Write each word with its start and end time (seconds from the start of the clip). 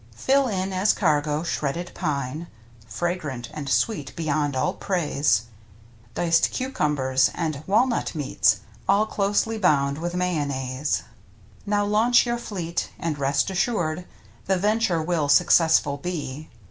Fill 0.15 0.47
in 0.47 0.73
as 0.73 0.93
cargo 0.93 1.43
shredded 1.43 1.91
pine 1.93 2.47
(Fragrant, 2.87 3.49
and 3.53 3.69
sweet 3.69 4.15
beyond 4.15 4.55
all 4.55 4.73
praise), 4.73 5.43
Diced 6.15 6.49
cucumbers, 6.49 7.29
and 7.35 7.63
walnut 7.67 8.15
meats. 8.15 8.61
All 8.89 9.05
closely 9.05 9.59
bound 9.59 9.99
with 9.99 10.15
mayonnaise. 10.15 11.03
Now 11.67 11.85
launch 11.85 12.25
your 12.25 12.39
fleet, 12.39 12.89
and 12.97 13.19
rest 13.19 13.51
assured 13.51 14.05
The 14.47 14.57
venture 14.57 15.03
will 15.03 15.29
successful 15.29 15.97
be. 15.97 16.49